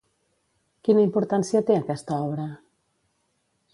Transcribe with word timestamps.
Quina 0.87 1.03
importància 1.07 1.63
té 1.67 1.77
aquesta 1.81 2.17
obra? 2.31 2.47